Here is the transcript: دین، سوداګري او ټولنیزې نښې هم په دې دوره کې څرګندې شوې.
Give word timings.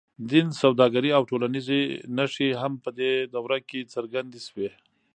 دین، 0.31 0.47
سوداګري 0.61 1.09
او 1.17 1.23
ټولنیزې 1.29 1.81
نښې 2.17 2.49
هم 2.61 2.73
په 2.83 2.89
دې 2.99 3.11
دوره 3.33 3.57
کې 3.69 3.89
څرګندې 3.93 4.39
شوې. 4.47 4.69